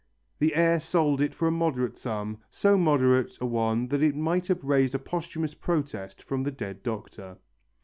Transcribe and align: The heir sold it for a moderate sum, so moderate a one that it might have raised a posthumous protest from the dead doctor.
The 0.39 0.55
heir 0.55 0.79
sold 0.79 1.21
it 1.21 1.35
for 1.35 1.47
a 1.47 1.51
moderate 1.51 1.95
sum, 1.95 2.39
so 2.49 2.75
moderate 2.75 3.37
a 3.39 3.45
one 3.45 3.87
that 3.89 4.01
it 4.01 4.15
might 4.15 4.47
have 4.47 4.63
raised 4.63 4.95
a 4.95 4.97
posthumous 4.97 5.53
protest 5.53 6.23
from 6.23 6.41
the 6.41 6.49
dead 6.49 6.81
doctor. 6.81 7.37